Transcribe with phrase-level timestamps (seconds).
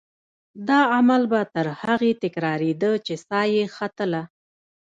[0.67, 4.21] دا عمل به تر هغې تکرارېده چې سا یې ختله.